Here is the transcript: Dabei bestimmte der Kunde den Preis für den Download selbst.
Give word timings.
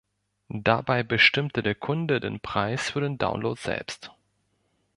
Dabei 0.63 1.03
bestimmte 1.03 1.61
der 1.61 1.75
Kunde 1.75 2.19
den 2.19 2.39
Preis 2.39 2.89
für 2.89 3.01
den 3.01 3.19
Download 3.19 3.61
selbst. 3.61 4.11